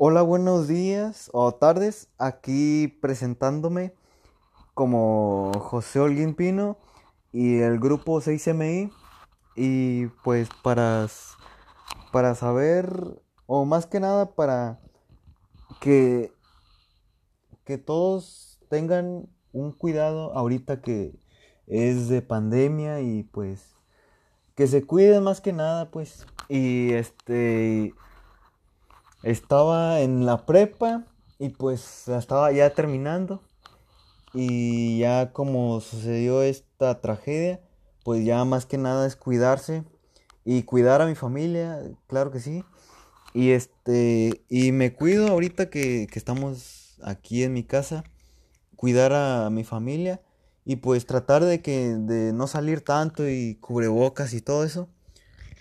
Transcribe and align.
Hola, 0.00 0.22
buenos 0.22 0.68
días 0.68 1.28
o 1.32 1.52
tardes. 1.52 2.08
Aquí 2.18 2.86
presentándome 2.86 3.94
como 4.72 5.50
José 5.58 5.98
Holguín 5.98 6.36
Pino 6.36 6.78
y 7.32 7.58
el 7.58 7.80
grupo 7.80 8.20
6MI. 8.20 8.92
Y 9.56 10.06
pues 10.22 10.50
para, 10.62 11.08
para 12.12 12.36
saber, 12.36 13.20
o 13.46 13.64
más 13.64 13.86
que 13.86 13.98
nada 13.98 14.36
para 14.36 14.78
que, 15.80 16.30
que 17.64 17.76
todos 17.76 18.60
tengan 18.68 19.28
un 19.50 19.72
cuidado 19.72 20.32
ahorita 20.32 20.80
que 20.80 21.18
es 21.66 22.08
de 22.08 22.22
pandemia 22.22 23.00
y 23.00 23.24
pues 23.24 23.74
que 24.54 24.68
se 24.68 24.86
cuiden 24.86 25.24
más 25.24 25.40
que 25.40 25.52
nada 25.52 25.90
pues 25.90 26.24
y 26.48 26.92
este 26.92 27.94
estaba 29.22 30.00
en 30.00 30.26
la 30.26 30.46
prepa 30.46 31.04
y 31.38 31.50
pues 31.50 32.08
estaba 32.08 32.52
ya 32.52 32.70
terminando. 32.74 33.42
Y 34.34 34.98
ya 34.98 35.32
como 35.32 35.80
sucedió 35.80 36.42
esta 36.42 37.00
tragedia, 37.00 37.60
pues 38.04 38.24
ya 38.24 38.44
más 38.44 38.66
que 38.66 38.78
nada 38.78 39.06
es 39.06 39.16
cuidarse 39.16 39.84
y 40.44 40.62
cuidar 40.62 41.00
a 41.00 41.06
mi 41.06 41.14
familia, 41.14 41.82
claro 42.06 42.30
que 42.30 42.40
sí. 42.40 42.64
Y 43.34 43.50
este, 43.50 44.44
y 44.48 44.72
me 44.72 44.94
cuido 44.94 45.28
ahorita 45.28 45.70
que, 45.70 46.06
que 46.10 46.18
estamos 46.18 46.98
aquí 47.02 47.42
en 47.42 47.52
mi 47.52 47.64
casa, 47.64 48.04
cuidar 48.76 49.12
a 49.12 49.50
mi 49.50 49.64
familia 49.64 50.20
y 50.64 50.76
pues 50.76 51.06
tratar 51.06 51.44
de 51.44 51.62
que 51.62 51.96
de 51.96 52.32
no 52.32 52.46
salir 52.46 52.82
tanto 52.82 53.28
y 53.28 53.56
cubrebocas 53.56 54.34
y 54.34 54.40
todo 54.40 54.64
eso 54.64 54.88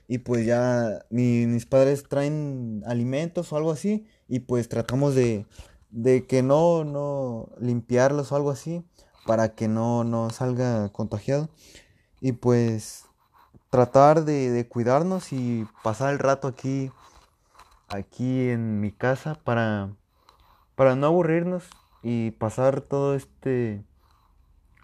y 0.07 0.19
pues 0.19 0.45
ya 0.45 1.05
mis 1.09 1.65
padres 1.65 2.07
traen 2.07 2.83
alimentos 2.87 3.51
o 3.51 3.57
algo 3.57 3.71
así 3.71 4.07
y 4.27 4.39
pues 4.39 4.69
tratamos 4.69 5.15
de, 5.15 5.45
de 5.89 6.25
que 6.25 6.43
no, 6.43 6.85
no 6.85 7.49
limpiarlos 7.59 8.31
o 8.31 8.35
algo 8.35 8.51
así 8.51 8.85
para 9.25 9.55
que 9.55 9.67
no, 9.67 10.03
no 10.03 10.29
salga 10.29 10.89
contagiado 10.89 11.49
y 12.21 12.31
pues 12.31 13.05
tratar 13.69 14.23
de, 14.23 14.49
de, 14.49 14.67
cuidarnos 14.67 15.33
y 15.33 15.67
pasar 15.83 16.13
el 16.13 16.19
rato 16.19 16.47
aquí 16.47 16.91
aquí 17.89 18.49
en 18.49 18.79
mi 18.79 18.91
casa 18.91 19.35
para 19.43 19.89
para 20.75 20.95
no 20.95 21.07
aburrirnos 21.07 21.63
y 22.03 22.31
pasar 22.31 22.81
todo 22.81 23.15
este 23.15 23.83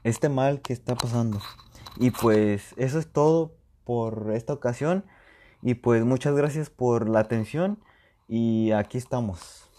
este 0.03 0.27
mal 0.27 0.61
que 0.61 0.73
está 0.73 0.95
pasando 0.95 1.39
y 1.97 2.11
pues 2.11 2.73
eso 2.77 2.99
es 2.99 3.11
todo 3.11 3.55
por 3.83 4.31
esta 4.33 4.53
ocasión. 4.53 5.05
Y 5.63 5.75
pues 5.75 6.03
muchas 6.03 6.35
gracias 6.35 6.69
por 6.69 7.09
la 7.09 7.19
atención 7.19 7.79
y 8.27 8.71
aquí 8.71 8.97
estamos. 8.97 9.72